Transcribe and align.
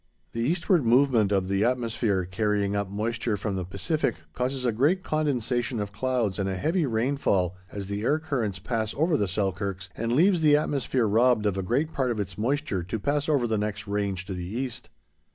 The 0.31 0.41
eastward 0.41 0.83
movement 0.83 1.31
of 1.31 1.47
the 1.47 1.63
atmosphere, 1.63 2.25
carrying 2.25 2.75
up 2.75 2.89
moisture 2.89 3.37
from 3.37 3.55
the 3.55 3.63
Pacific, 3.63 4.15
causes 4.33 4.65
a 4.65 4.71
great 4.71 5.03
condensation 5.03 5.79
of 5.79 5.91
clouds 5.91 6.39
and 6.39 6.49
a 6.49 6.57
heavy 6.57 6.87
rainfall 6.87 7.55
as 7.71 7.85
the 7.85 8.01
air 8.01 8.17
currents 8.17 8.57
pass 8.57 8.95
over 8.95 9.15
the 9.15 9.27
Selkirks, 9.27 9.89
and 9.95 10.13
leaves 10.13 10.41
the 10.41 10.57
atmosphere 10.57 11.07
robbed 11.07 11.45
of 11.45 11.55
a 11.55 11.61
great 11.61 11.93
part 11.93 12.09
of 12.09 12.19
its 12.19 12.35
moisture 12.35 12.81
to 12.81 12.97
pass 12.97 13.29
over 13.29 13.45
the 13.45 13.59
next 13.59 13.85
range 13.85 14.25
to 14.25 14.33
the 14.33 14.43
east. 14.47 14.89